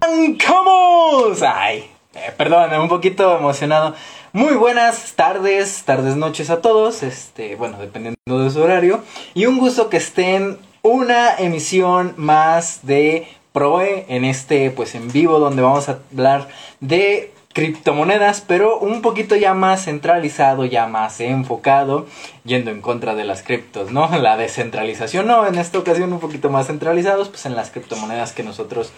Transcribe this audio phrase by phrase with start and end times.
[0.00, 1.42] ¡Arrancamos!
[1.42, 3.94] Ay, eh, perdón, un poquito emocionado.
[4.32, 7.02] Muy buenas tardes, tardes, noches a todos.
[7.02, 9.02] Este, bueno, dependiendo de su horario.
[9.34, 15.38] Y un gusto que estén una emisión más de Proe en este, pues en vivo,
[15.38, 16.48] donde vamos a hablar
[16.80, 22.06] de criptomonedas, pero un poquito ya más centralizado, ya más enfocado,
[22.44, 24.08] yendo en contra de las criptos, ¿no?
[24.18, 28.42] La descentralización, no, en esta ocasión un poquito más centralizados, pues en las criptomonedas que
[28.42, 28.92] nosotros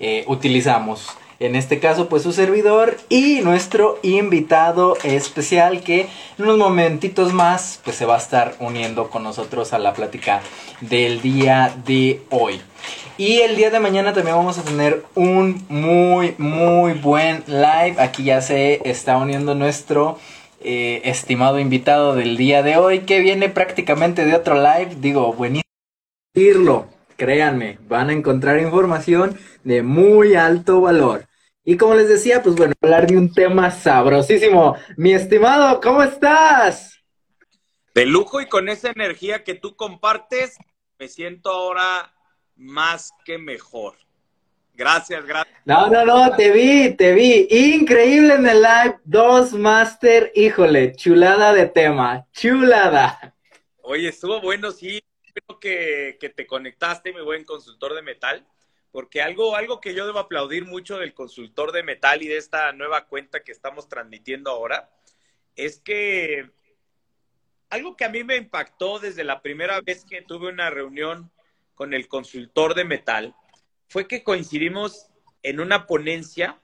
[0.00, 1.08] eh, utilizamos.
[1.40, 7.80] En este caso, pues su servidor y nuestro invitado especial que en unos momentitos más,
[7.84, 10.40] pues se va a estar uniendo con nosotros a la plática
[10.80, 12.60] del día de hoy.
[13.18, 17.96] Y el día de mañana también vamos a tener un muy, muy buen live.
[17.98, 20.18] Aquí ya se está uniendo nuestro
[20.60, 24.96] eh, estimado invitado del día de hoy, que viene prácticamente de otro live.
[25.00, 26.88] Digo, buenísimo.
[27.16, 31.27] Créanme, van a encontrar información de muy alto valor.
[31.68, 34.74] Y como les decía, pues bueno, hablar de un tema sabrosísimo.
[34.96, 37.04] Mi estimado, ¿cómo estás?
[37.94, 40.56] De lujo y con esa energía que tú compartes,
[40.98, 42.14] me siento ahora
[42.56, 43.96] más que mejor.
[44.72, 45.58] Gracias, gracias.
[45.66, 47.46] No, no, no, te vi, te vi.
[47.50, 49.00] Increíble en el live.
[49.04, 52.26] Dos Master, híjole, chulada de tema.
[52.32, 53.36] Chulada.
[53.82, 55.02] Oye, estuvo bueno, sí.
[55.34, 58.46] Creo que, que te conectaste, mi buen consultor de metal.
[58.90, 62.72] Porque algo, algo que yo debo aplaudir mucho del consultor de metal y de esta
[62.72, 64.90] nueva cuenta que estamos transmitiendo ahora,
[65.56, 66.50] es que
[67.70, 71.30] algo que a mí me impactó desde la primera vez que tuve una reunión
[71.74, 73.34] con el consultor de metal
[73.88, 75.10] fue que coincidimos
[75.42, 76.60] en una ponencia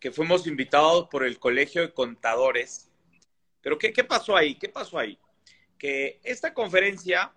[0.00, 2.90] que fuimos invitados por el Colegio de Contadores.
[3.60, 4.54] Pero ¿qué, pasó ahí?
[4.54, 5.18] ¿Qué pasó ahí?
[5.78, 7.32] Que esta conferencia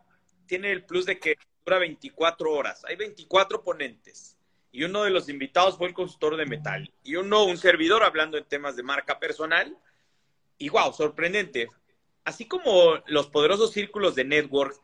[0.46, 1.36] tiene el plus de que
[1.66, 2.84] dura 24 horas.
[2.86, 4.38] Hay 24 ponentes.
[4.72, 6.94] Y uno de los invitados fue el consultor de metal.
[7.04, 9.78] Y uno, un servidor hablando en temas de marca personal.
[10.58, 11.70] Y wow, sorprendente.
[12.24, 14.80] Así como los poderosos círculos de network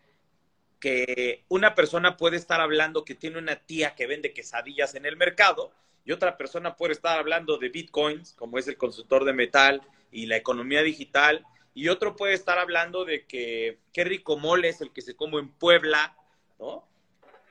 [0.80, 5.18] que una persona puede estar hablando que tiene una tía que vende quesadillas en el
[5.18, 5.72] mercado
[6.08, 10.28] y otra persona puede estar hablando de bitcoins, como es el consultor de metal y
[10.28, 14.94] la economía digital, y otro puede estar hablando de que qué rico mole es el
[14.94, 16.16] que se come en Puebla,
[16.60, 16.88] ¿no?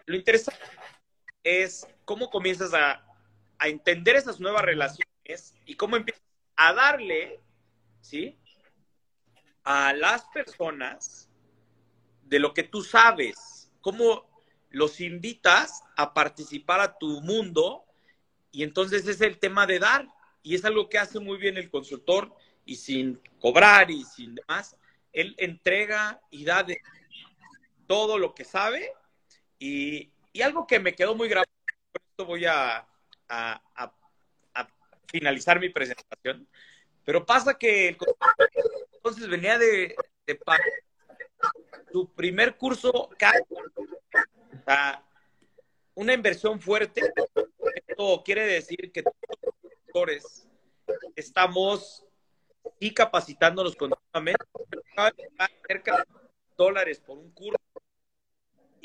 [0.07, 0.61] Lo interesante
[1.43, 3.05] es cómo comienzas a,
[3.59, 6.23] a entender esas nuevas relaciones y cómo empiezas
[6.57, 7.41] a darle,
[8.01, 8.39] ¿sí?
[9.65, 11.29] A las personas
[12.23, 14.27] de lo que tú sabes, cómo
[14.71, 17.85] los invitas a participar a tu mundo
[18.51, 20.09] y entonces es el tema de dar
[20.43, 22.35] y es algo que hace muy bien el consultor
[22.65, 24.77] y sin cobrar y sin demás,
[25.13, 26.81] él entrega y da de
[27.87, 28.93] todo lo que sabe
[29.59, 31.51] y, algo que me quedó muy grabado,
[31.93, 32.87] por esto voy a,
[33.29, 33.63] a,
[35.09, 36.47] finalizar mi presentación,
[37.05, 37.97] pero pasa que el
[38.93, 39.95] entonces venía de,
[40.27, 40.41] de
[41.93, 43.09] tu primer curso
[45.95, 47.01] una inversión fuerte.
[47.87, 49.03] Esto quiere decir que
[49.93, 50.49] todos
[51.15, 52.05] estamos
[52.79, 54.45] y capacitándonos continuamente.
[55.67, 56.05] Cerca de
[56.57, 57.66] dólares por un curso.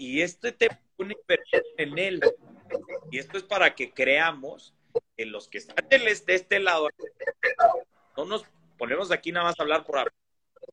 [0.01, 0.67] Y este te
[0.97, 2.21] inversión en él.
[3.11, 4.73] Y esto es para que creamos
[5.15, 6.89] que los que están de este lado
[8.17, 8.43] no nos
[8.79, 10.13] ponemos aquí nada más a hablar por hablar.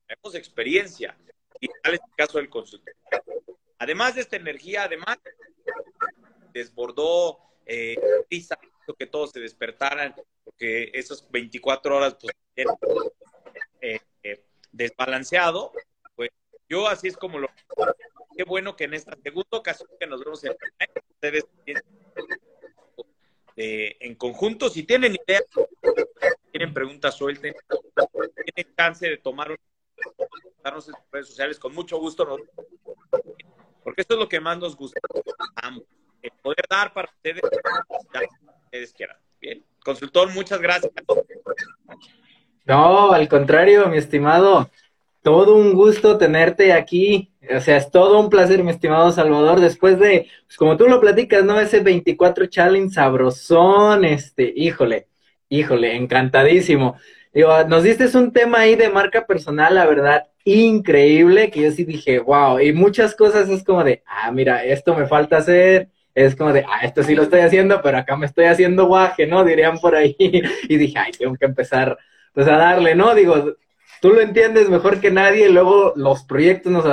[0.07, 1.15] Tenemos experiencia
[1.61, 2.95] y tal es el caso del consultor.
[3.79, 5.19] Además de esta energía, además
[6.55, 7.99] desbordó eh,
[8.99, 12.35] que todos se despertaran, porque esas 24 horas pues,
[13.83, 14.43] eh, eh,
[14.73, 15.71] desbalanceado.
[16.17, 16.31] Pues
[16.67, 17.48] yo así es como lo...
[18.39, 20.55] Qué bueno que en esta segunda ocasión que nos vemos en
[21.11, 21.45] ustedes
[23.57, 25.43] eh, en conjunto, si tienen ideas,
[26.53, 27.53] tienen preguntas, suelten,
[28.55, 29.57] tienen chance de tomar un
[30.65, 32.39] en redes sociales, con mucho gusto.
[33.83, 35.01] Porque esto es lo que más nos gusta.
[36.23, 37.43] El poder dar para ustedes,
[38.63, 39.17] ustedes quieran.
[39.41, 39.65] Bien.
[39.85, 40.93] Consultor, muchas gracias.
[42.65, 44.71] No, al contrario, mi estimado.
[45.23, 47.28] Todo un gusto tenerte aquí.
[47.59, 51.01] O sea, es todo un placer, mi estimado Salvador, después de, pues como tú lo
[51.01, 51.61] platicas, ¿no?
[51.61, 55.09] Ese 24 challenge sabrosón, este, híjole,
[55.49, 56.97] híjole, encantadísimo.
[57.35, 61.85] Digo, nos diste un tema ahí de marca personal, la verdad, increíble, que yo sí
[61.85, 66.35] dije, wow, y muchas cosas es como de, ah, mira, esto me falta hacer, es
[66.37, 69.45] como de, ah, esto sí lo estoy haciendo, pero acá me estoy haciendo guaje, ¿no?
[69.45, 70.17] Dirían por ahí.
[70.69, 71.99] Y dije, ay, tengo que empezar,
[72.33, 73.15] pues a darle, ¿no?
[73.15, 73.57] Digo,
[74.01, 76.85] tú lo entiendes mejor que nadie, luego los proyectos nos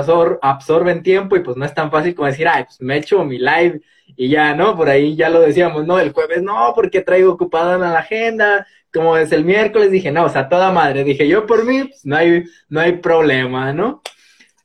[0.42, 3.38] absorben tiempo y pues no es tan fácil como decir, ay, pues me echo mi
[3.38, 3.82] live
[4.16, 4.76] y ya, ¿no?
[4.76, 6.00] Por ahí ya lo decíamos, ¿no?
[6.00, 10.30] El jueves no, porque traigo ocupada la agenda, como es el miércoles, dije, no, o
[10.30, 14.02] sea, toda madre, dije, yo por mí, pues no hay, no hay problema, ¿no?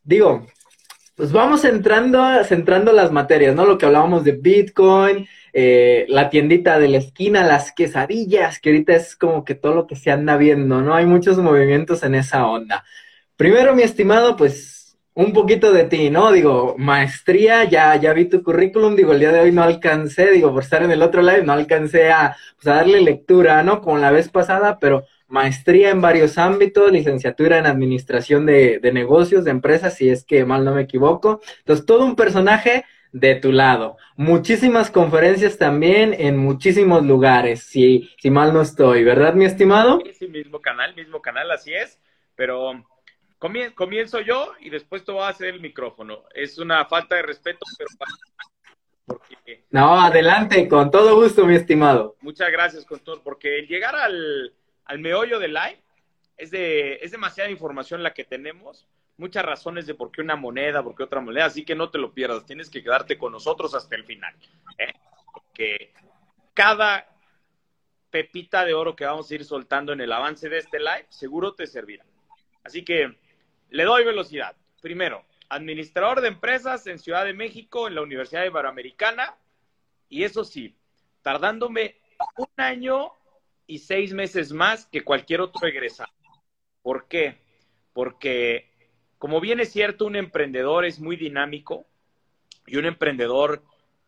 [0.05, 0.47] Digo,
[1.17, 3.67] pues vamos entrando, centrando las materias, ¿no?
[3.67, 8.95] Lo que hablábamos de Bitcoin, eh, la tiendita de la esquina, las quesadillas, que ahorita
[8.95, 10.95] es como que todo lo que se anda viendo, ¿no?
[10.95, 12.85] Hay muchos movimientos en esa onda.
[13.37, 14.81] Primero, mi estimado, pues
[15.15, 16.33] un poquito de ti, ¿no?
[16.33, 20.53] Digo, maestría, ya, ya vi tu currículum, digo, el día de hoy no alcancé, digo,
[20.53, 23.81] por estar en el otro live, no alcancé a, pues, a darle lectura, ¿no?
[23.83, 29.53] Como la vez pasada, pero maestría en varios ámbitos, licenciatura en administración de, negocios, de
[29.53, 31.41] empresas, si es que mal no me equivoco.
[31.59, 33.97] Entonces, todo un personaje de tu lado.
[34.17, 40.01] Muchísimas conferencias también en muchísimos lugares, si, si mal no estoy, ¿verdad, mi estimado?
[40.19, 42.01] Sí, mismo canal, mismo canal, así es,
[42.37, 42.85] pero
[43.75, 46.25] comienzo yo y después te voy a hacer el micrófono.
[46.35, 47.91] Es una falta de respeto, pero...
[49.71, 52.17] No, adelante, con todo gusto, mi estimado.
[52.21, 54.55] Muchas gracias, con todo, porque llegar al,
[54.85, 55.81] al meollo del live,
[56.37, 58.87] es, de, es demasiada información la que tenemos,
[59.21, 61.99] muchas razones de por qué una moneda, por qué otra moneda, así que no te
[61.99, 64.35] lo pierdas, tienes que quedarte con nosotros hasta el final.
[64.79, 64.93] ¿eh?
[65.55, 65.93] Que
[66.55, 67.07] cada
[68.11, 71.55] pepita de oro que vamos a ir soltando en el avance de este live, seguro
[71.55, 72.05] te servirá.
[72.65, 73.17] Así que
[73.69, 74.57] le doy velocidad.
[74.83, 79.37] Primero, administrador de empresas en Ciudad de México, en la Universidad Iberoamericana,
[80.09, 80.75] y eso sí,
[81.23, 81.97] tardándome
[82.37, 83.13] un año
[83.67, 86.13] y seis meses más que cualquier otro egresado.
[86.83, 87.39] ¿Por qué?
[87.93, 88.70] Porque,
[89.21, 91.87] como bien es cierto, un emprendedor es muy dinámico
[92.67, 93.63] y un emprendedor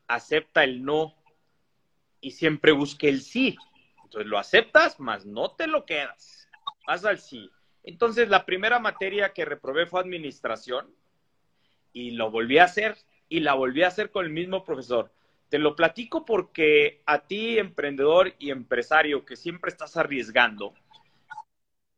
[0.09, 1.15] acepta el no
[2.23, 3.59] y siempre busca el sí.
[4.05, 6.49] Entonces lo aceptas, más no te lo quedas.
[6.87, 7.51] Vas al sí.
[7.83, 10.91] Entonces la primera materia que reprobé fue administración
[11.93, 12.97] y lo volví a hacer
[13.29, 15.13] y la volví a hacer con el mismo profesor.
[15.51, 20.73] Te lo platico porque a ti, emprendedor y empresario que siempre estás arriesgando,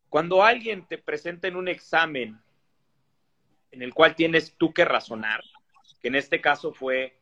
[0.09, 2.41] cuando alguien te presenta en un examen
[3.75, 5.43] en el cual tienes tú que razonar,
[6.01, 7.19] que en este caso fue,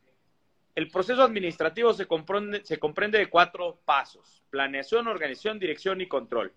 [0.74, 6.52] el proceso administrativo se comprende, de cuatro pasos, planeación, organización, dirección y control.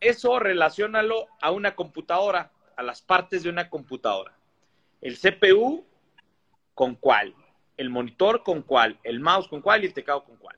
[0.00, 4.36] Eso relacionalo a una computadora, a las partes de una computadora.
[5.00, 5.86] El CPU,
[6.74, 7.34] ¿con cuál?
[7.76, 10.56] el monitor con cuál, el mouse con cuál y el teclado con cuál.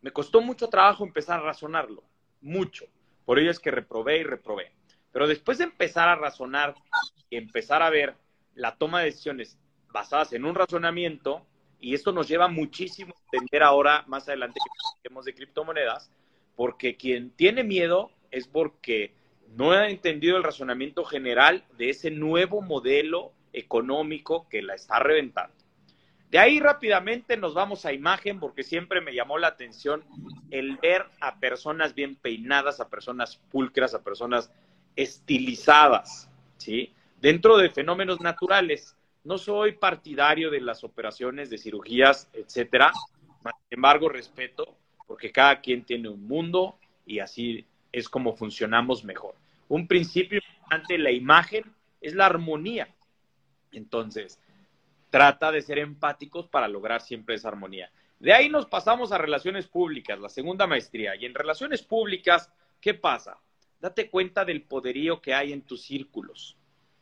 [0.00, 2.02] Me costó mucho trabajo empezar a razonarlo,
[2.40, 2.86] mucho.
[3.24, 4.72] Por ello es que reprobé y reprobé.
[5.12, 6.74] Pero después de empezar a razonar
[7.30, 8.14] empezar a ver
[8.54, 9.58] la toma de decisiones
[9.92, 11.46] basadas en un razonamiento,
[11.80, 16.10] y esto nos lleva muchísimo a entender ahora, más adelante, que hablemos de criptomonedas,
[16.54, 19.12] porque quien tiene miedo es porque
[19.56, 25.54] no ha entendido el razonamiento general de ese nuevo modelo económico que la está reventando.
[26.30, 30.04] De ahí rápidamente nos vamos a imagen porque siempre me llamó la atención
[30.50, 34.50] el ver a personas bien peinadas, a personas pulcras, a personas
[34.96, 36.92] estilizadas, ¿sí?
[37.20, 38.96] Dentro de fenómenos naturales.
[39.24, 42.92] No soy partidario de las operaciones de cirugías, etcétera.
[43.42, 49.34] Sin embargo, respeto porque cada quien tiene un mundo y así es como funcionamos mejor.
[49.68, 51.64] Un principio importante la imagen
[52.00, 52.88] es la armonía.
[53.72, 54.40] Entonces,
[55.10, 57.90] trata de ser empáticos para lograr siempre esa armonía.
[58.18, 61.16] De ahí nos pasamos a relaciones públicas, la segunda maestría.
[61.16, 63.38] Y en relaciones públicas, ¿qué pasa?
[63.80, 66.56] Date cuenta del poderío que hay en tus círculos,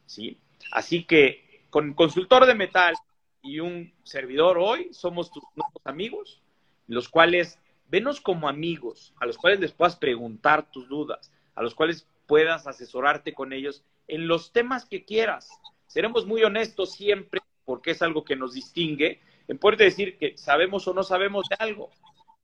[0.06, 0.38] ¿sí?
[0.70, 2.94] Así que con consultor de metal
[3.42, 6.42] y un servidor hoy somos tus nuevos amigos,
[6.86, 7.58] los cuales
[7.88, 12.66] venos como amigos, a los cuales les puedas preguntar tus dudas, a los cuales puedas
[12.66, 15.50] asesorarte con ellos en los temas que quieras.
[15.86, 20.86] Seremos muy honestos siempre porque es algo que nos distingue, en poder decir que sabemos
[20.88, 21.90] o no sabemos de algo.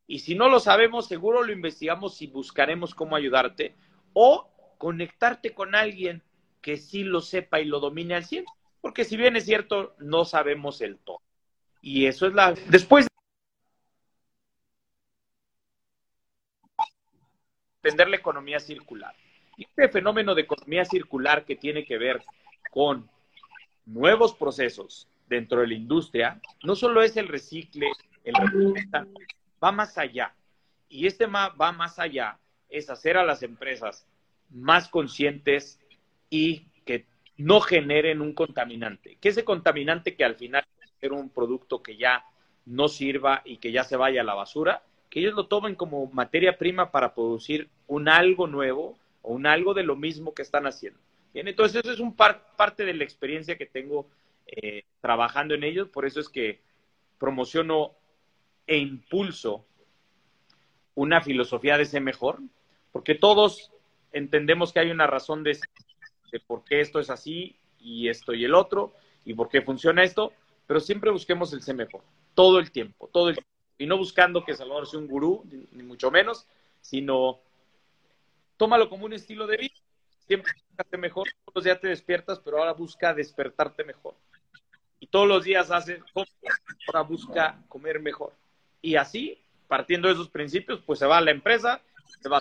[0.07, 3.75] Y si no lo sabemos, seguro lo investigamos y buscaremos cómo ayudarte
[4.13, 6.23] o conectarte con alguien
[6.61, 8.45] que sí lo sepa y lo domine al 100.
[8.81, 11.21] Porque si bien es cierto, no sabemos el todo.
[11.83, 12.53] Y eso es la...
[12.69, 13.11] Después de
[17.83, 19.15] entender la economía circular.
[19.57, 22.23] Y este fenómeno de economía circular que tiene que ver
[22.71, 23.09] con
[23.87, 27.91] nuevos procesos dentro de la industria, no solo es el recicle,
[28.25, 28.35] el
[29.63, 30.35] va más allá.
[30.89, 32.39] Y este va más allá,
[32.69, 34.07] es hacer a las empresas
[34.51, 35.79] más conscientes
[36.31, 37.07] y que
[37.37, 39.19] no generen un contaminante.
[39.21, 40.65] Que ese contaminante que al final
[41.01, 42.25] es un producto que ya
[42.67, 46.07] no sirva y que ya se vaya a la basura, que ellos lo tomen como
[46.07, 50.67] materia prima para producir un algo nuevo o un algo de lo mismo que están
[50.67, 51.01] haciendo.
[51.35, 54.07] Bien, entonces eso es un parte de la experiencia que tengo
[54.47, 56.61] eh, trabajando en ellos, por eso es que
[57.19, 57.93] promociono
[58.67, 59.65] e impulso
[60.95, 62.41] una filosofía de ser mejor,
[62.93, 63.73] porque todos
[64.13, 65.59] entendemos que hay una razón de,
[66.31, 68.95] de por qué esto es así y esto y el otro,
[69.25, 70.33] y por qué funciona esto,
[70.67, 72.03] pero siempre busquemos el ser mejor,
[72.35, 73.51] todo el tiempo, todo el tiempo.
[73.79, 76.47] Y no buscando que Salvador sea un gurú, ni mucho menos,
[76.81, 77.41] sino
[78.57, 79.75] tómalo como un estilo de vida.
[80.27, 84.15] Siempre buscate mejor, todos los días te despiertas, pero ahora busca despertarte mejor.
[85.01, 86.03] Y todos los días haces,
[86.87, 88.35] ahora busca comer mejor.
[88.83, 91.81] Y así, partiendo de esos principios, pues se va a la empresa,
[92.21, 92.39] se va.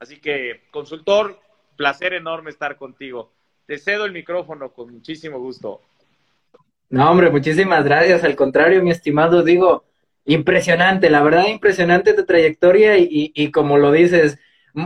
[0.00, 1.40] Así que, consultor,
[1.76, 3.32] placer enorme estar contigo.
[3.66, 5.80] Te cedo el micrófono con muchísimo gusto.
[6.88, 8.24] No, hombre, muchísimas gracias.
[8.24, 9.84] Al contrario, mi estimado, digo,
[10.24, 14.38] impresionante, la verdad, impresionante tu trayectoria y, y como lo dices,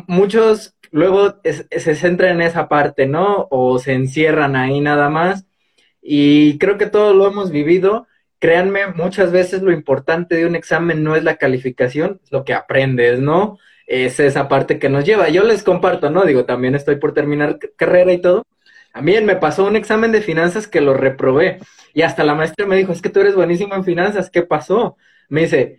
[0.07, 3.49] muchos luego se centran en esa parte, ¿no?
[3.51, 5.47] O se encierran ahí nada más.
[6.03, 8.07] Y creo que todos lo hemos vivido.
[8.39, 12.55] Créanme, muchas veces lo importante de un examen no es la calificación, es lo que
[12.55, 13.59] aprendes, ¿no?
[13.91, 15.31] Es esa parte que nos lleva.
[15.31, 16.25] Yo les comparto, ¿no?
[16.25, 18.47] Digo, también estoy por terminar carrera y todo.
[18.93, 21.59] A mí me pasó un examen de finanzas que lo reprobé.
[21.93, 24.97] Y hasta la maestra me dijo, es que tú eres buenísimo en finanzas, ¿qué pasó?
[25.29, 25.79] Me dice,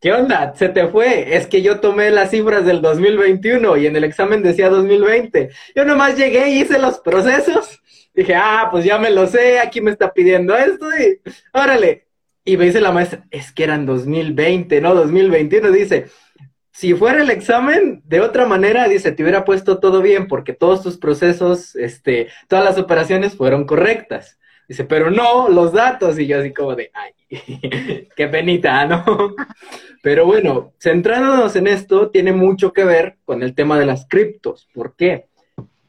[0.00, 0.54] ¿Qué onda?
[0.56, 1.36] Se te fue.
[1.36, 5.50] Es que yo tomé las cifras del 2021 y en el examen decía 2020.
[5.76, 7.82] Yo nomás llegué y hice los procesos.
[8.14, 11.20] Dije, ah, pues ya me lo sé, aquí me está pidiendo esto y
[11.52, 12.06] órale.
[12.44, 15.70] Y me dice la maestra, es que eran 2020, no 2021.
[15.70, 16.06] Dice,
[16.72, 20.82] si fuera el examen de otra manera, dice, te hubiera puesto todo bien porque todos
[20.82, 24.38] tus procesos, este, todas las operaciones fueron correctas.
[24.68, 26.16] Dice, pero no, los datos.
[26.18, 27.10] Y yo así como de, ay,
[28.16, 29.04] qué penita, ¿no?
[30.02, 34.68] Pero bueno, centrándonos en esto, tiene mucho que ver con el tema de las criptos.
[34.72, 35.26] ¿Por qué?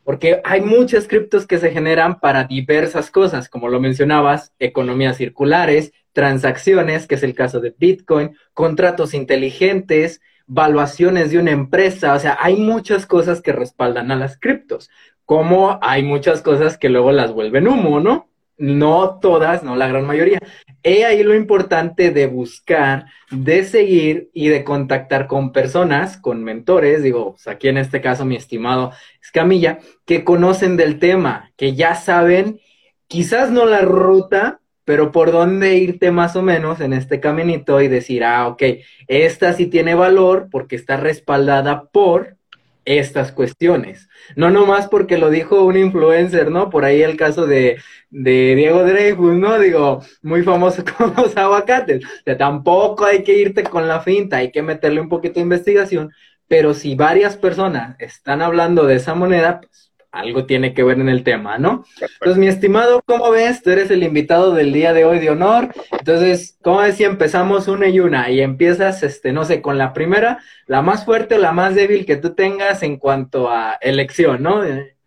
[0.03, 5.93] Porque hay muchas criptos que se generan para diversas cosas, como lo mencionabas, economías circulares,
[6.11, 10.21] transacciones, que es el caso de Bitcoin, contratos inteligentes,
[10.53, 14.89] valuaciones de una empresa, o sea, hay muchas cosas que respaldan a las criptos,
[15.25, 18.31] como hay muchas cosas que luego las vuelven humo, ¿no?
[18.61, 20.39] no todas, no la gran mayoría.
[20.83, 27.01] He ahí lo importante de buscar, de seguir y de contactar con personas, con mentores,
[27.01, 28.91] digo, aquí en este caso mi estimado
[29.21, 32.59] Escamilla, que conocen del tema, que ya saben,
[33.07, 34.60] quizás no la ruta,
[34.91, 38.61] pero por dónde irte más o menos en este caminito y decir, ah, ok,
[39.07, 42.35] esta sí tiene valor porque está respaldada por
[42.83, 44.09] estas cuestiones.
[44.35, 46.69] No nomás porque lo dijo un influencer, ¿no?
[46.69, 47.77] Por ahí el caso de,
[48.09, 49.57] de Diego Dreyfus, ¿no?
[49.59, 52.03] Digo, muy famoso con los aguacates.
[52.37, 56.11] Tampoco hay que irte con la finta, hay que meterle un poquito de investigación,
[56.49, 61.09] pero si varias personas están hablando de esa moneda, pues algo tiene que ver en
[61.09, 61.85] el tema, ¿no?
[61.99, 63.63] Entonces, mi estimado, ¿cómo ves?
[63.63, 65.73] Tú eres el invitado del día de hoy de honor.
[65.91, 68.29] Entonces, ¿cómo ves si empezamos una y una?
[68.29, 72.05] Y empiezas, este, no sé, con la primera, la más fuerte o la más débil
[72.05, 74.63] que tú tengas en cuanto a elección, ¿no?
[74.65, 74.97] Eh,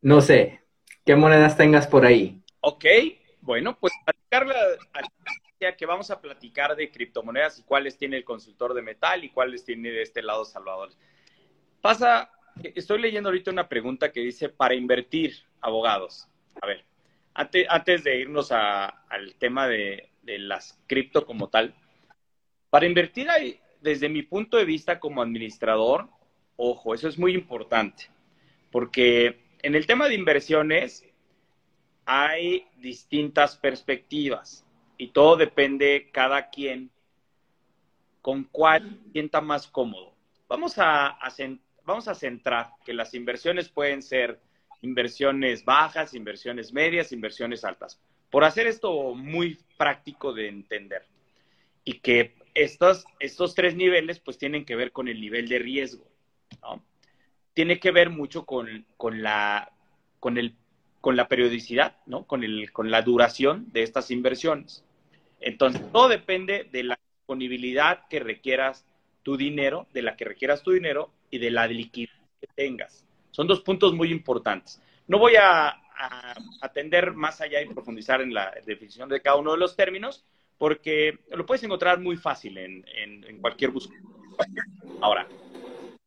[0.00, 0.60] no sé,
[1.04, 2.42] ¿qué monedas tengas por ahí?
[2.60, 2.84] Ok,
[3.40, 4.46] bueno, pues platicar
[5.76, 9.64] que vamos a platicar de criptomonedas y cuáles tiene el consultor de metal y cuáles
[9.64, 10.90] tiene de este lado Salvador.
[11.80, 12.30] Pasa
[12.62, 16.28] Estoy leyendo ahorita una pregunta que dice, para invertir, abogados.
[16.60, 16.84] A ver,
[17.34, 21.74] antes, de irnos al tema de, las cripto como tal,
[22.70, 23.28] para invertir
[23.80, 26.08] desde mi punto de vista como administrador,
[26.56, 28.10] ojo, eso es muy importante,
[28.70, 31.06] porque en el tema de inversiones
[32.04, 36.90] hay distintas perspectivas y todo depende cada quien
[38.20, 40.12] con cuál sienta más cómodo.
[40.48, 41.30] Vamos a, a,
[41.88, 44.38] vamos a centrar que las inversiones pueden ser
[44.82, 47.98] inversiones bajas, inversiones medias, inversiones altas.
[48.30, 51.06] Por hacer esto muy práctico de entender.
[51.84, 56.04] Y que estos, estos tres niveles pues tienen que ver con el nivel de riesgo.
[57.54, 59.72] Tiene que ver mucho con, con, la,
[60.20, 60.54] con, el,
[61.00, 62.26] con la periodicidad, ¿no?
[62.26, 64.84] con, el, con la duración de estas inversiones.
[65.40, 68.84] Entonces, todo depende de la disponibilidad que requieras
[69.22, 73.04] tu dinero, de la que requieras tu dinero y de la liquidez que tengas.
[73.30, 74.80] Son dos puntos muy importantes.
[75.06, 75.82] No voy a,
[76.60, 80.24] atender más allá y profundizar en la definición de cada uno de los términos,
[80.56, 84.00] porque lo puedes encontrar muy fácil en, en, cualquier búsqueda.
[85.00, 85.26] Ahora,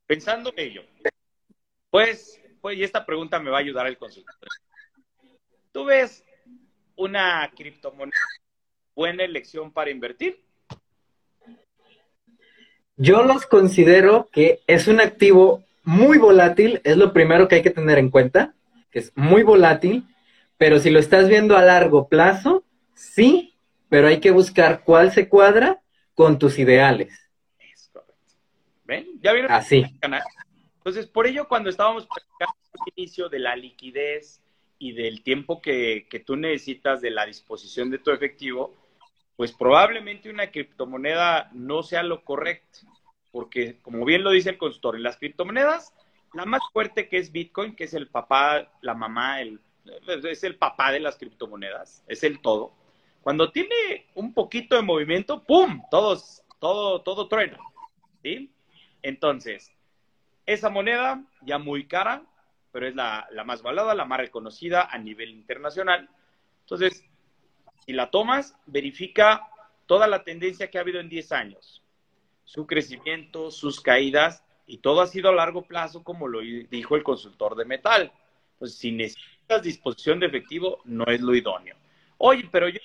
[0.06, 0.84] pensando en ello,
[1.90, 4.34] pues, pues, y esta pregunta me va a ayudar el consultor.
[5.74, 6.24] ¿Tú ves
[6.96, 8.16] una criptomoneda
[8.96, 10.42] buena elección para invertir?
[13.04, 17.72] Yo los considero que es un activo muy volátil, es lo primero que hay que
[17.72, 18.54] tener en cuenta,
[18.92, 20.06] que es muy volátil,
[20.60, 23.56] pero si lo estás viendo a largo plazo, sí,
[23.90, 25.82] pero hay que buscar cuál se cuadra
[26.14, 27.28] con tus ideales.
[27.74, 28.36] Es correcto.
[28.84, 29.08] ¿Ven?
[29.20, 29.52] ¿Ya vieron?
[29.52, 29.84] Así.
[30.78, 32.54] Entonces, por ello, cuando estábamos platicando
[32.86, 34.42] el inicio de la liquidez
[34.78, 38.76] y del tiempo que, que tú necesitas de la disposición de tu efectivo,
[39.42, 42.82] pues probablemente una criptomoneda no sea lo correcto,
[43.32, 45.94] porque como bien lo dice el consultor, en las criptomonedas,
[46.34, 49.60] la más fuerte que es Bitcoin, que es el papá, la mamá, el,
[50.08, 52.74] es el papá de las criptomonedas, es el todo.
[53.22, 55.82] Cuando tiene un poquito de movimiento, ¡pum!
[55.92, 57.60] Todos, todo, todo truena.
[58.24, 58.52] ¿sí?
[59.02, 59.72] Entonces,
[60.46, 62.24] esa moneda ya muy cara,
[62.72, 66.10] pero es la, la más valada, la más reconocida a nivel internacional.
[66.62, 67.04] Entonces,
[67.86, 69.48] si la tomas, verifica
[69.86, 71.81] toda la tendencia que ha habido en 10 años,
[72.52, 77.04] su crecimiento, sus caídas, y todo ha sido a largo plazo, como lo dijo el
[77.04, 78.12] consultor de metal.
[78.60, 81.78] Pues si necesitas disposición de efectivo, no es lo idóneo.
[82.18, 82.82] Oye, pero yo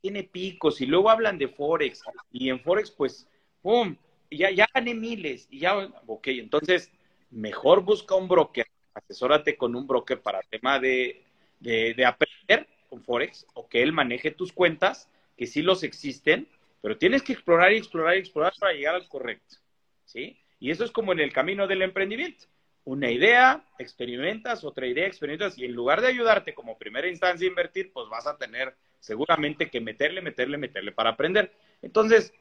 [0.00, 3.28] tiene picos y luego hablan de Forex y en Forex, pues,
[3.60, 3.94] ¡pum!
[4.30, 6.90] Ya, ya gané miles y ya, ok, entonces
[7.30, 11.22] mejor busca un broker, asesórate con un broker para tema de,
[11.58, 16.48] de, de aprender con Forex o que él maneje tus cuentas, que sí los existen,
[16.80, 19.56] pero tienes que explorar y explorar y explorar para llegar al correcto,
[20.04, 20.38] ¿sí?
[20.58, 22.46] Y eso es como en el camino del emprendimiento.
[22.84, 27.50] Una idea, experimentas, otra idea, experimentas, y en lugar de ayudarte como primera instancia a
[27.50, 31.52] invertir, pues vas a tener seguramente que meterle, meterle, meterle para aprender.
[31.82, 32.32] Entonces,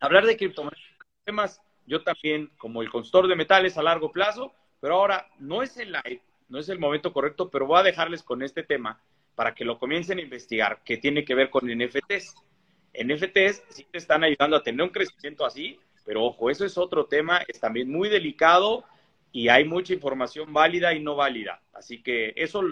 [0.00, 5.28] hablar de criptomonedas, yo también, como el consultor de metales a largo plazo, pero ahora
[5.38, 8.62] no es el live, no es el momento correcto, pero voy a dejarles con este
[8.62, 9.00] tema
[9.34, 12.34] para que lo comiencen a investigar, que tiene que ver con NFTs.
[12.94, 17.06] NFTs sí te están ayudando a tener un crecimiento así, pero ojo, eso es otro
[17.06, 18.84] tema, es también muy delicado
[19.32, 21.60] y hay mucha información válida y no válida.
[21.72, 22.62] Así que eso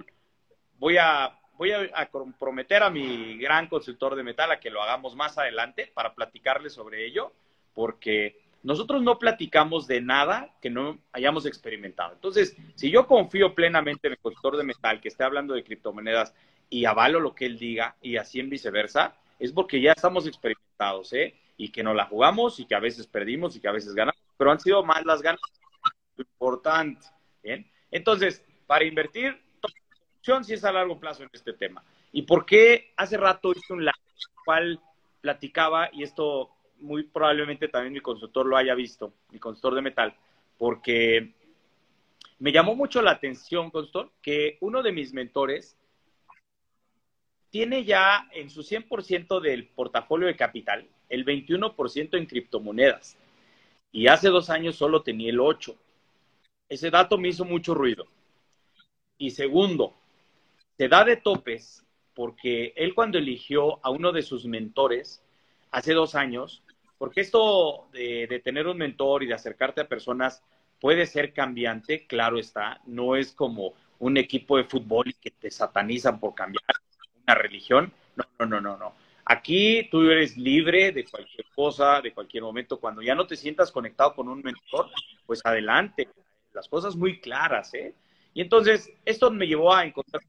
[0.78, 5.16] voy a, voy a, comprometer a mi gran consultor de metal a que lo hagamos
[5.16, 7.32] más adelante para platicarle sobre ello,
[7.74, 12.12] porque nosotros no platicamos de nada que no hayamos experimentado.
[12.12, 16.32] Entonces, si yo confío plenamente en el consultor de metal que esté hablando de criptomonedas
[16.70, 21.12] y avalo lo que él diga y así en viceversa, es porque ya estamos experimentados,
[21.12, 21.34] ¿eh?
[21.56, 24.20] Y que nos la jugamos y que a veces perdimos y que a veces ganamos,
[24.36, 25.40] pero han sido más las ganas.
[26.16, 27.04] Lo importante,
[27.42, 27.68] ¿bien?
[27.90, 29.36] Entonces, para invertir,
[30.18, 31.82] opción si es a largo plazo en este tema.
[32.12, 33.92] ¿Y por qué hace rato hice un live,
[34.44, 34.80] cual
[35.20, 40.16] platicaba, y esto muy probablemente también mi consultor lo haya visto, mi consultor de metal,
[40.58, 41.34] porque
[42.38, 45.76] me llamó mucho la atención, consultor, que uno de mis mentores
[47.52, 53.18] tiene ya en su 100% del portafolio de capital el 21% en criptomonedas.
[53.92, 55.76] Y hace dos años solo tenía el 8%.
[56.70, 58.06] Ese dato me hizo mucho ruido.
[59.18, 59.94] Y segundo,
[60.78, 61.84] se da de topes
[62.14, 65.22] porque él cuando eligió a uno de sus mentores
[65.70, 66.62] hace dos años,
[66.96, 70.42] porque esto de, de, tener un mentor y de acercarte a personas
[70.80, 75.50] puede ser cambiante, claro está, no es como un equipo de fútbol y que te
[75.50, 76.64] satanizan por cambiar
[77.26, 77.92] una religión.
[78.16, 78.94] No, no, no, no, no.
[79.24, 82.80] Aquí tú eres libre de cualquier cosa, de cualquier momento.
[82.80, 84.90] Cuando ya no te sientas conectado con un mentor,
[85.26, 86.08] pues adelante.
[86.52, 87.94] Las cosas muy claras, ¿eh?
[88.34, 90.22] Y entonces, esto me llevó a encontrar,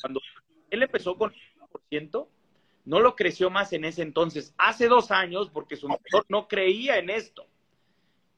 [0.00, 0.20] cuando
[0.70, 2.28] él empezó con el 1%,
[2.86, 6.98] no lo creció más en ese entonces, hace dos años, porque su mentor no creía
[6.98, 7.46] en esto.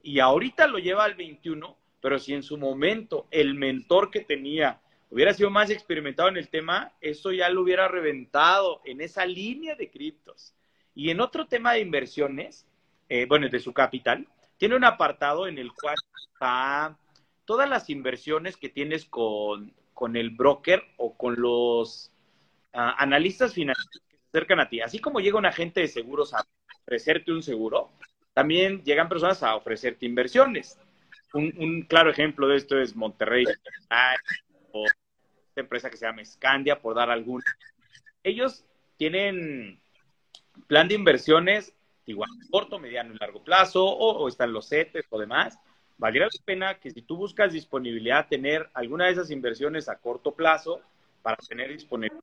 [0.02, 4.81] Y ahorita lo lleva al 21, pero si en su momento el mentor que tenía
[5.12, 9.74] hubiera sido más experimentado en el tema, eso ya lo hubiera reventado en esa línea
[9.74, 10.54] de criptos.
[10.94, 12.66] Y en otro tema de inversiones,
[13.10, 16.96] eh, bueno, de su capital, tiene un apartado en el cual está
[17.44, 22.10] todas las inversiones que tienes con, con el broker o con los
[22.72, 24.80] ah, analistas financieros que se acercan a ti.
[24.80, 26.42] Así como llega un agente de seguros a
[26.84, 27.90] ofrecerte un seguro,
[28.32, 30.78] también llegan personas a ofrecerte inversiones.
[31.34, 33.44] Un, un claro ejemplo de esto es Monterrey
[35.60, 37.42] empresa que se llama Scandia, por dar algún.
[38.22, 38.64] Ellos
[38.96, 39.80] tienen
[40.66, 41.74] plan de inversiones
[42.06, 45.58] igual, corto, mediano y largo plazo, o, están los CETES o demás.
[45.98, 50.34] Valdría la pena que si tú buscas disponibilidad, tener alguna de esas inversiones a corto
[50.34, 50.80] plazo,
[51.22, 52.22] para tener disponibilidad.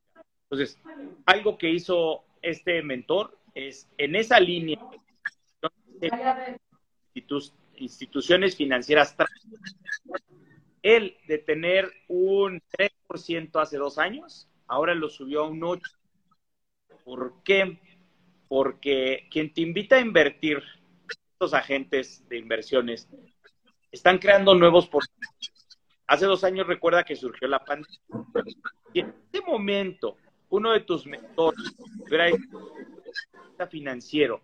[0.50, 0.78] Entonces,
[1.26, 4.80] algo que hizo este mentor es en esa línea
[7.76, 9.16] instituciones financieras
[10.84, 15.82] él de tener un 3% hace dos años, ahora lo subió a un 8%.
[17.04, 17.80] ¿Por qué?
[18.48, 20.62] Porque quien te invita a invertir,
[21.34, 23.08] estos agentes de inversiones,
[23.92, 25.68] están creando nuevos portafolios.
[26.06, 28.00] Hace dos años recuerda que surgió la pandemia.
[28.94, 30.18] Y en ese momento,
[30.50, 31.60] uno de tus mentores,
[33.70, 34.42] financiero,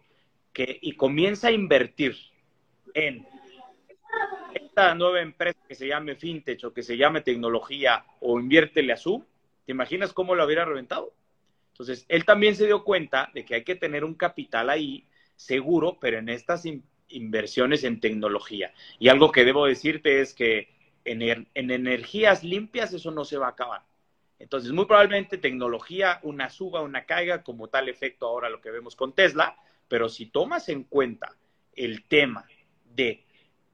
[0.54, 2.16] que, y comienza a invertir
[2.94, 3.28] en
[4.54, 8.98] esta nueva empresa que se llame FinTech o que se llame tecnología o inviértele a
[8.98, 9.26] su,
[9.66, 11.14] ¿te imaginas cómo lo hubiera reventado?
[11.72, 15.98] Entonces, él también se dio cuenta de que hay que tener un capital ahí seguro,
[16.00, 16.64] pero en estas
[17.10, 18.74] inversiones en tecnología.
[18.98, 20.70] Y algo que debo decirte es que
[21.04, 23.82] en, en energías limpias eso no se va a acabar.
[24.40, 28.96] Entonces, muy probablemente tecnología, una suba, una caiga, como tal efecto ahora lo que vemos
[28.96, 31.36] con Tesla, pero si tomas en cuenta
[31.74, 32.46] el tema
[32.86, 33.25] de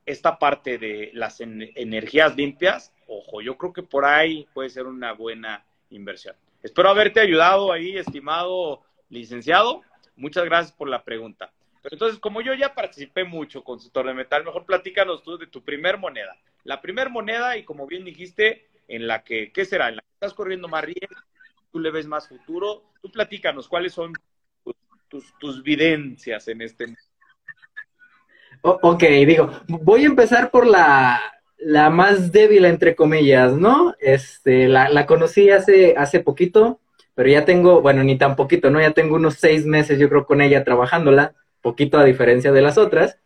[0.06, 5.14] esta parte de las energías limpias, ojo, yo creo que por ahí puede ser una
[5.14, 6.36] buena inversión.
[6.64, 9.82] Espero haberte ayudado ahí, estimado licenciado.
[10.16, 11.52] Muchas gracias por la pregunta.
[11.82, 15.64] Pero entonces, como yo ya participé mucho, consultor de metal, mejor platícanos tú de tu
[15.64, 16.38] primer moneda.
[16.64, 19.90] La primer moneda, y como bien dijiste, en la que, ¿qué será?
[19.90, 21.22] En la que estás corriendo más riesgo,
[21.72, 22.84] tú le ves más futuro.
[23.02, 24.14] Tú platícanos, ¿cuáles son
[25.10, 26.96] tus, tus, videncias en este
[28.62, 31.20] ok, digo, voy a empezar por la,
[31.58, 33.96] la más débil, entre comillas, ¿no?
[34.00, 36.80] Este, la, la conocí hace, hace poquito,
[37.16, 38.80] pero ya tengo, bueno, ni tan poquito, ¿no?
[38.80, 42.78] Ya tengo unos seis meses, yo creo, con ella trabajándola, poquito a diferencia de las
[42.78, 43.18] otras,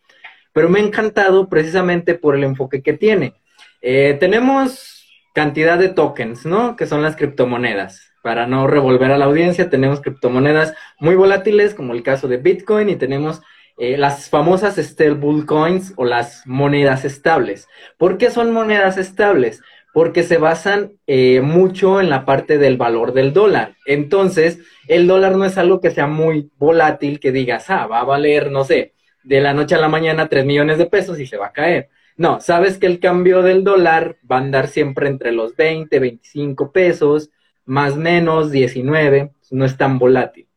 [0.53, 3.33] pero me ha encantado precisamente por el enfoque que tiene.
[3.81, 6.75] Eh, tenemos cantidad de tokens, ¿no?
[6.75, 8.13] Que son las criptomonedas.
[8.23, 12.89] Para no revolver a la audiencia, tenemos criptomonedas muy volátiles, como el caso de Bitcoin,
[12.89, 13.41] y tenemos
[13.77, 17.67] eh, las famosas stable coins o las monedas estables.
[17.97, 19.61] ¿Por qué son monedas estables?
[19.93, 23.75] Porque se basan eh, mucho en la parte del valor del dólar.
[23.85, 28.05] Entonces, el dólar no es algo que sea muy volátil, que digas, ah, va a
[28.05, 31.37] valer, no sé, de la noche a la mañana 3 millones de pesos y se
[31.37, 31.89] va a caer.
[32.17, 36.71] No, sabes que el cambio del dólar va a andar siempre entre los 20, 25
[36.71, 37.29] pesos,
[37.65, 40.47] más menos 19, no es tan volátil.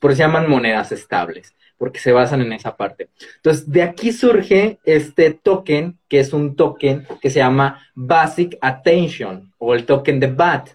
[0.00, 3.08] por eso se llaman monedas estables porque se basan en esa parte.
[3.36, 9.52] Entonces, de aquí surge este token, que es un token que se llama Basic Attention
[9.58, 10.70] o el token de BAT,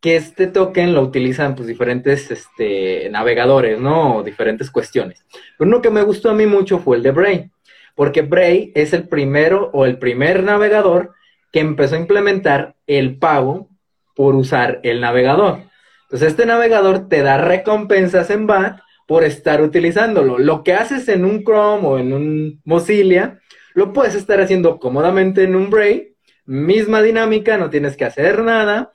[0.00, 4.16] que este token lo utilizan pues diferentes este, navegadores, ¿no?
[4.16, 5.24] O diferentes cuestiones.
[5.56, 7.50] Pero uno que me gustó a mí mucho fue el de Bray,
[7.94, 11.14] porque Bray es el primero o el primer navegador
[11.50, 13.68] que empezó a implementar el pago
[14.14, 15.60] por usar el navegador.
[16.04, 18.80] Entonces, este navegador te da recompensas en BAT
[19.12, 20.38] por estar utilizándolo.
[20.38, 23.40] Lo que haces en un Chrome o en un Mozilla,
[23.74, 26.14] lo puedes estar haciendo cómodamente en un Brave,
[26.46, 28.90] misma dinámica, no tienes que hacer nada.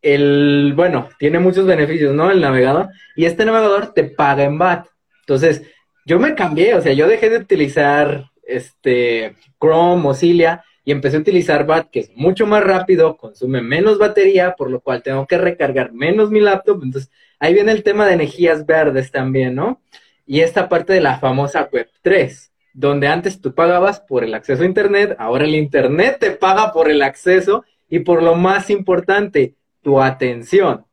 [0.00, 2.30] El, bueno, tiene muchos beneficios, ¿no?
[2.30, 2.90] El navegador.
[3.16, 4.86] Y este navegador te paga en BAT.
[5.22, 5.62] Entonces,
[6.04, 11.20] yo me cambié, o sea, yo dejé de utilizar este Chrome, Mozilla y empecé a
[11.22, 15.38] utilizar BAT, que es mucho más rápido, consume menos batería, por lo cual tengo que
[15.38, 16.84] recargar menos mi laptop.
[16.84, 19.80] Entonces, ahí viene el tema de energías verdes también, ¿no?
[20.26, 24.62] Y esta parte de la famosa Web 3, donde antes tú pagabas por el acceso
[24.62, 29.54] a Internet, ahora el Internet te paga por el acceso y por lo más importante,
[29.82, 30.84] tu atención,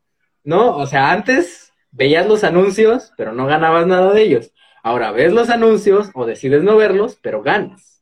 [0.44, 0.76] ¿no?
[0.76, 4.52] O sea, antes veías los anuncios, pero no ganabas nada de ellos.
[4.82, 7.94] Ahora ves los anuncios o decides no verlos, pero ganas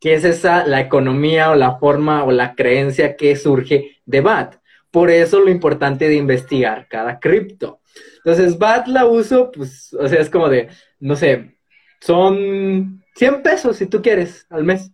[0.00, 4.56] que es esa la economía o la forma o la creencia que surge de BAT.
[4.90, 7.80] Por eso lo importante de investigar cada cripto.
[8.18, 10.68] Entonces, BAT la uso, pues, o sea, es como de,
[10.98, 11.56] no sé,
[12.00, 14.90] son 100 pesos si tú quieres al mes.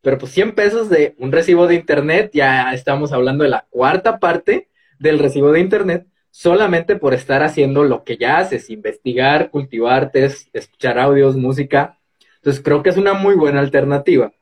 [0.00, 4.18] Pero pues 100 pesos de un recibo de internet, ya estamos hablando de la cuarta
[4.18, 10.24] parte del recibo de internet, solamente por estar haciendo lo que ya haces, investigar, cultivarte,
[10.52, 11.98] escuchar audios, música.
[12.36, 14.32] Entonces creo que es una muy buena alternativa.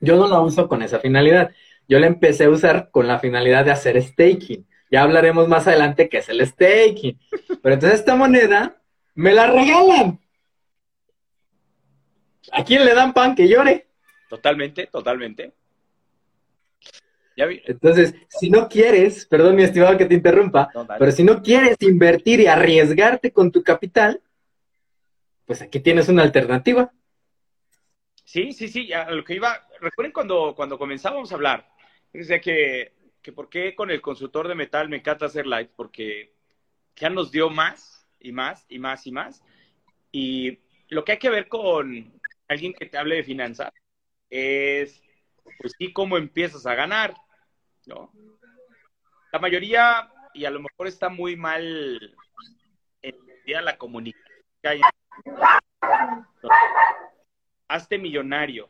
[0.00, 1.52] Yo no lo uso con esa finalidad.
[1.88, 4.66] Yo la empecé a usar con la finalidad de hacer staking.
[4.90, 7.18] Ya hablaremos más adelante qué es el staking.
[7.62, 8.80] Pero entonces esta moneda
[9.14, 10.20] me la regalan.
[12.52, 13.88] ¿A quién le dan pan que llore?
[14.28, 15.52] Totalmente, totalmente.
[17.36, 17.60] Ya vi.
[17.66, 22.40] Entonces, si no quieres, perdón mi estimado que te interrumpa, pero si no quieres invertir
[22.40, 24.22] y arriesgarte con tu capital,
[25.44, 26.92] pues aquí tienes una alternativa.
[28.24, 31.68] Sí, sí, sí, a lo que iba, recuerden cuando, cuando comenzábamos a hablar,
[32.18, 36.34] decía que que por qué con el consultor de metal me encanta hacer live, porque
[36.94, 39.42] ya nos dio más y más y más y más.
[40.12, 43.72] Y lo que hay que ver con alguien que te hable de finanzas
[44.28, 45.02] es,
[45.58, 47.14] pues sí, cómo empiezas a ganar,
[47.86, 48.12] ¿no?
[49.32, 52.16] La mayoría, y a lo mejor está muy mal
[53.00, 54.82] en la comunicación
[57.68, 58.68] Hazte millonario,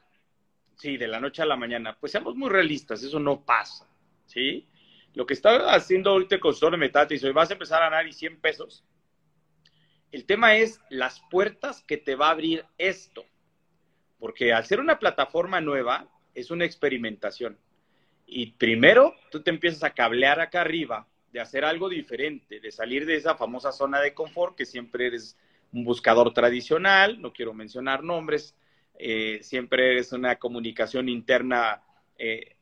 [0.77, 1.97] sí, de la noche a la mañana.
[1.99, 3.89] Pues seamos muy realistas, eso no pasa,
[4.27, 4.67] ¿sí?
[5.15, 8.07] Lo que está haciendo ahorita el consultor de Metate y vas a empezar a ganar
[8.07, 8.85] y 100 pesos.
[10.11, 13.25] El tema es las puertas que te va a abrir esto.
[14.19, 17.59] Porque al ser una plataforma nueva, es una experimentación.
[18.27, 23.07] Y primero tú te empiezas a cablear acá arriba, de hacer algo diferente, de salir
[23.07, 25.37] de esa famosa zona de confort que siempre eres
[25.73, 28.57] un buscador tradicional, no quiero mencionar nombres,
[28.97, 31.83] eh, siempre eres una comunicación interna
[32.17, 32.57] eh,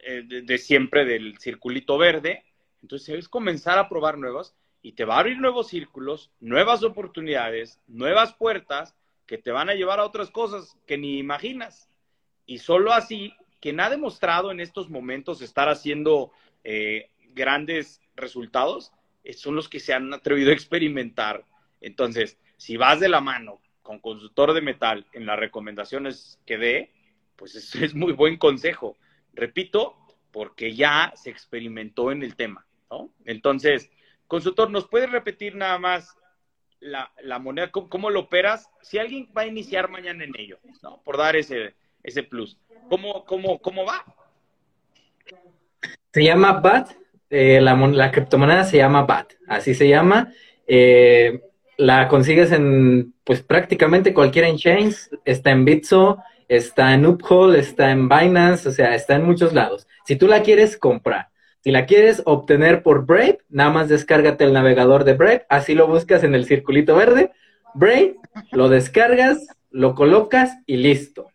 [0.00, 2.44] eh, de, siempre del circulito verde.
[2.82, 7.80] Entonces es comenzar a probar nuevos y te va a abrir nuevos círculos, nuevas oportunidades,
[7.86, 8.94] nuevas puertas
[9.26, 11.90] que te van a llevar a otras cosas que ni imaginas.
[12.46, 16.30] Y solo así, quien ha demostrado en estos momentos estar haciendo
[17.32, 18.92] grandes resultados,
[19.36, 21.44] son los que se han atrevido a experimentar.
[21.80, 26.92] Entonces, si vas de la mano con consultor de metal en las recomendaciones que dé,
[27.36, 28.96] pues es, es muy buen consejo.
[29.32, 29.96] Repito,
[30.32, 33.10] porque ya se experimentó en el tema, ¿no?
[33.24, 33.88] Entonces,
[34.26, 36.16] consultor, ¿nos puede repetir nada más
[36.80, 38.68] la, moneda, ¿cómo, lo operas?
[38.82, 41.00] Si alguien va a iniciar mañana en ello, ¿no?
[41.04, 42.58] Por dar ese, ese plus.
[42.88, 44.04] ¿Cómo, cómo, cómo va?
[46.12, 46.90] Se llama BAT,
[47.30, 50.32] eh, la, la, criptomoneda se llama BAT, así se llama.
[50.66, 51.40] Eh,
[51.78, 58.08] la consigues en, pues prácticamente cualquier exchange, está en Bitso, está en Uphold, está en
[58.08, 59.86] Binance, o sea, está en muchos lados.
[60.04, 61.28] Si tú la quieres comprar,
[61.60, 65.88] si la quieres obtener por Brave, nada más descárgate el navegador de Brave, así lo
[65.88, 67.32] buscas en el circulito verde,
[67.74, 68.16] Brave,
[68.52, 71.30] lo descargas, lo colocas y listo.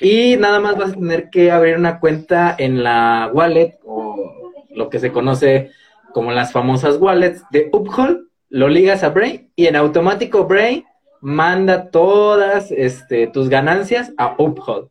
[0.00, 4.88] Y nada más vas a tener que abrir una cuenta en la wallet o lo
[4.88, 5.70] que se conoce
[6.12, 10.82] como las famosas wallets de Uphold lo ligas a Brain y en automático Brain
[11.20, 14.88] manda todas este, tus ganancias a Uphold.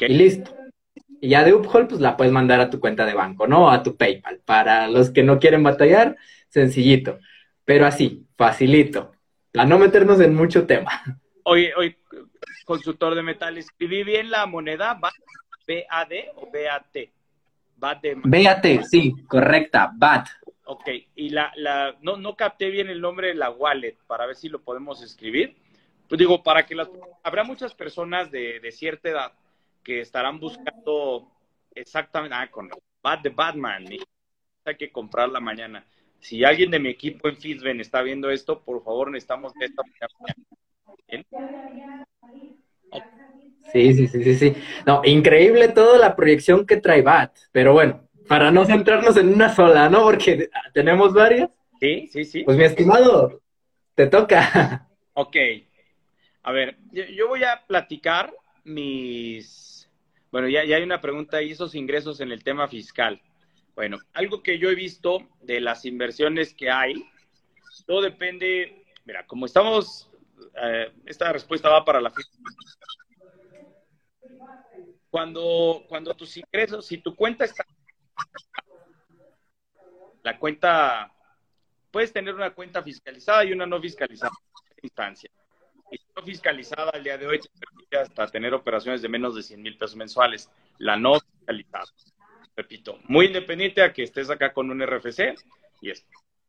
[0.00, 0.54] Y listo.
[1.22, 3.70] Y ya de Uphold, pues la puedes mandar a tu cuenta de banco, ¿no?
[3.70, 4.40] A tu PayPal.
[4.44, 6.16] Para los que no quieren batallar,
[6.50, 7.18] sencillito.
[7.64, 9.12] Pero así, facilito.
[9.52, 10.90] Para no meternos en mucho tema.
[11.44, 11.96] Oye, oye,
[12.66, 17.08] consultor de metal, ¿escribí bien la moneda BAD o BAT?
[17.78, 20.28] BAT, BAT, sí, correcta, BAT.
[20.68, 24.34] Ok, y la, la, no, no capté bien el nombre de la wallet para ver
[24.34, 25.56] si lo podemos escribir.
[26.08, 26.88] Pues digo, para que las,
[27.22, 29.32] habrá muchas personas de, de cierta edad
[29.84, 31.30] que estarán buscando
[31.72, 32.68] exactamente, ah, con
[33.00, 33.84] Bat de Batman,
[34.64, 35.86] hay que comprarla mañana.
[36.18, 40.44] Si alguien de mi equipo en Fitben está viendo esto, por favor, necesitamos esta mañana.
[43.72, 44.54] Sí, sí, sí, sí, sí.
[44.84, 49.54] No, increíble toda la proyección que trae Bat, pero bueno, para no centrarnos en una
[49.54, 50.02] sola, ¿no?
[50.02, 51.50] Porque tenemos varias.
[51.80, 52.42] Sí, sí, sí.
[52.44, 53.40] Pues mi estimado,
[53.94, 54.88] te toca.
[55.14, 55.36] Ok.
[56.42, 58.32] A ver, yo voy a platicar
[58.64, 59.88] mis...
[60.30, 63.20] Bueno, ya, ya hay una pregunta ahí, esos ingresos en el tema fiscal.
[63.74, 66.94] Bueno, algo que yo he visto de las inversiones que hay,
[67.86, 70.10] todo depende, mira, como estamos,
[70.62, 72.12] eh, esta respuesta va para la
[75.10, 77.64] cuando, cuando tus ingresos, si tu cuenta está
[80.22, 81.12] la cuenta,
[81.90, 84.32] puedes tener una cuenta fiscalizada y una no fiscalizada
[84.70, 85.30] en instancia.
[85.90, 87.40] Y no fiscalizada al día de hoy
[87.92, 90.50] hasta tener operaciones de menos de 100 mil pesos mensuales.
[90.78, 91.84] La no fiscalizada,
[92.56, 95.36] repito, muy independiente a que estés acá con un RFC
[95.80, 96.08] y esto.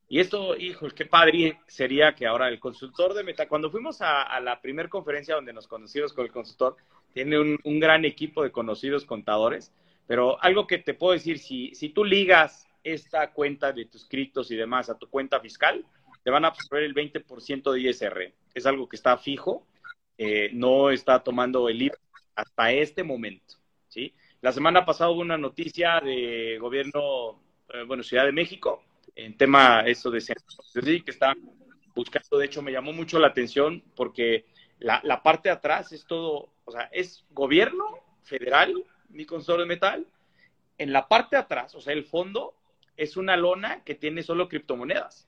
[0.10, 4.40] Y esto, hijo, qué padre sería que ahora el consultor de Meta, cuando fuimos a,
[4.40, 6.78] la primera conferencia donde nos conocimos con el consultor,
[7.14, 9.74] tiene un, gran equipo de conocidos contadores,
[10.08, 14.50] pero algo que te puedo decir, si, si tú ligas esta cuenta de tus criptos
[14.50, 15.86] y demás a tu cuenta fiscal,
[16.24, 18.34] te van a absorber el 20% de ISR.
[18.54, 19.68] Es algo que está fijo,
[20.18, 21.98] eh, no está tomando el IVA
[22.36, 23.56] hasta este momento.
[23.88, 24.14] ¿sí?
[24.42, 27.42] La semana pasada hubo una noticia de gobierno,
[27.74, 28.84] eh, bueno, Ciudad de México,
[29.16, 31.36] en tema eso de que está
[31.96, 34.46] buscando, de hecho me llamó mucho la atención porque
[34.80, 37.86] la, la parte de atrás es todo, o sea, es gobierno
[38.24, 38.74] federal,
[39.10, 40.08] mi consorcio de metal,
[40.78, 42.54] en la parte de atrás, o sea, el fondo
[42.96, 45.28] es una lona que tiene solo criptomonedas.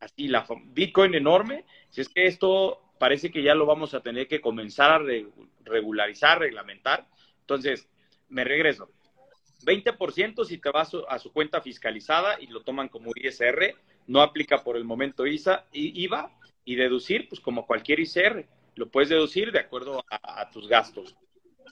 [0.00, 1.64] Así, la Bitcoin enorme.
[1.90, 5.04] Si es que esto parece que ya lo vamos a tener que comenzar a
[5.64, 7.06] regularizar, reglamentar.
[7.40, 7.88] Entonces,
[8.28, 8.90] me regreso.
[9.64, 13.74] 20% si te vas a su cuenta fiscalizada y lo toman como ISR,
[14.06, 16.32] no aplica por el momento ISA, IVA
[16.64, 18.46] y deducir, pues como cualquier ISR,
[18.76, 21.16] lo puedes deducir de acuerdo a, tus gastos,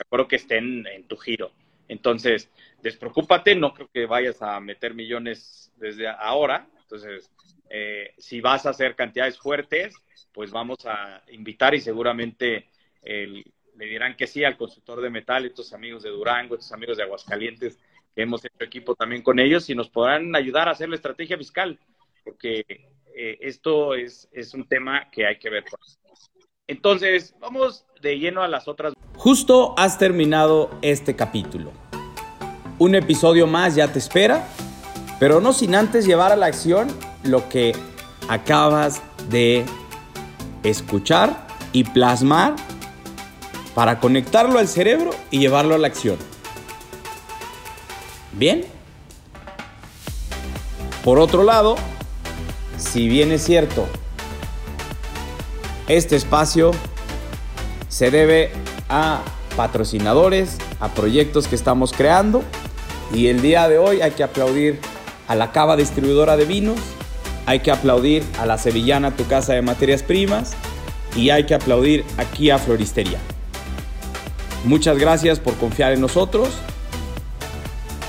[0.02, 1.52] acuerdo que estén en tu giro.
[1.88, 2.50] Entonces,
[2.82, 6.66] despreocúpate, no creo que vayas a meter millones desde ahora.
[6.82, 7.30] Entonces,
[7.70, 9.94] eh, si vas a hacer cantidades fuertes,
[10.32, 12.68] pues vamos a invitar y seguramente
[13.78, 17.04] le dirán que sí al consultor de metal, estos amigos de Durango, estos amigos de
[17.04, 17.78] Aguascalientes,
[18.14, 21.38] que hemos hecho equipo también con ellos y nos podrán ayudar a hacer la estrategia
[21.38, 21.78] fiscal,
[22.24, 22.64] porque
[23.14, 25.64] eh, esto es, es un tema que hay que ver.
[26.68, 28.92] Entonces, vamos de lleno a las otras.
[29.16, 31.72] Justo has terminado este capítulo.
[32.78, 34.46] Un episodio más ya te espera,
[35.18, 36.88] pero no sin antes llevar a la acción
[37.24, 37.74] lo que
[38.28, 39.64] acabas de
[40.62, 42.54] escuchar y plasmar
[43.74, 46.18] para conectarlo al cerebro y llevarlo a la acción.
[48.32, 48.66] Bien.
[51.02, 51.76] Por otro lado,
[52.76, 53.88] si bien es cierto,
[55.88, 56.72] este espacio
[57.88, 58.50] se debe
[58.88, 59.22] a
[59.56, 62.42] patrocinadores, a proyectos que estamos creando
[63.12, 64.78] y el día de hoy hay que aplaudir
[65.26, 66.78] a la Cava Distribuidora de Vinos,
[67.46, 70.52] hay que aplaudir a la Sevillana Tu Casa de Materias Primas
[71.16, 73.18] y hay que aplaudir aquí a Floristería.
[74.64, 76.50] Muchas gracias por confiar en nosotros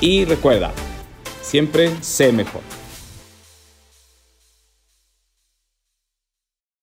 [0.02, 0.72] y recuerda,
[1.42, 2.79] siempre sé mejor.